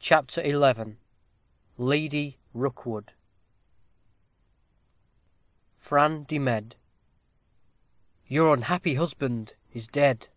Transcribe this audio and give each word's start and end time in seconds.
CHAPTER 0.00 0.42
XI 0.42 0.88
LADY 1.78 2.36
ROOKWOOD 2.52 3.12
Fran. 5.76 6.24
de 6.24 6.40
Med. 6.40 6.74
Your 8.26 8.54
unhappy 8.54 8.96
husband 8.96 9.54
Is 9.72 9.86
dead. 9.86 10.30